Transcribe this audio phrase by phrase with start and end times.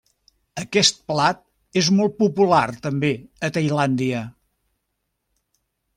[0.61, 1.43] Aquest plat
[1.83, 3.11] és molt popular també
[3.49, 4.23] a Tailàndia.